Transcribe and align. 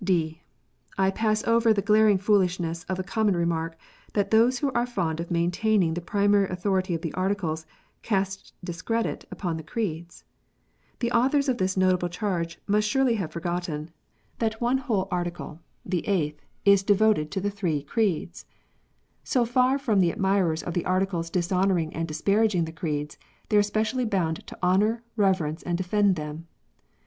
(d) 0.03 0.41
I 0.97 1.11
pass 1.11 1.43
over 1.43 1.71
the 1.71 1.81
glaring 1.83 2.17
foolishness 2.17 2.83
of 2.85 2.97
the 2.97 3.03
common 3.03 3.35
remark, 3.37 3.77
that 4.13 4.31
those 4.31 4.57
who 4.57 4.71
are 4.73 4.87
fond 4.87 5.19
of 5.19 5.29
maintaining 5.29 5.93
the 5.93 6.01
primary 6.01 6.47
authority 6.49 6.95
of 6.95 7.01
the 7.03 7.13
Articles 7.13 7.67
cast 8.01 8.55
discredit 8.65 9.25
upon 9.29 9.57
the 9.57 9.63
Creeds. 9.63 10.23
The 11.01 11.11
authors 11.11 11.47
of 11.47 11.59
this 11.59 11.77
notable 11.77 12.09
charge 12.09 12.57
must 12.65 12.87
surely 12.87 13.13
have 13.17 13.29
forgotten 13.29 13.91
that 14.39 14.59
one 14.59 14.79
whole 14.79 15.03
THE 15.03 15.03
THIRTY 15.03 15.13
NINE 15.13 15.19
ARTICLES. 15.19 15.59
71 15.83 15.85
Article 15.85 15.85
the 15.85 16.07
eighth 16.07 16.45
is 16.65 16.81
devoted 16.83 17.29
to 17.29 17.39
the 17.39 17.51
three 17.51 17.83
Creeds! 17.83 18.47
So 19.23 19.45
far 19.45 19.77
from 19.77 19.99
the 19.99 20.09
admirers 20.11 20.63
of 20.63 20.73
the 20.73 20.85
Articles 20.87 21.29
dishonouring 21.29 21.93
and 21.93 22.07
disparaging 22.07 22.65
the 22.65 22.71
Creeds, 22.71 23.19
they 23.49 23.57
are 23.57 23.61
specially 23.61 24.05
bound 24.05 24.47
to 24.47 24.57
honour, 24.63 25.03
reverence, 25.15 25.61
and 25.61 25.77
defend 25.77 26.15
them. 26.15 26.47